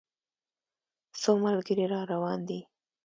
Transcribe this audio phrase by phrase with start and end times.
[1.21, 2.59] څو ملګري را روان دي.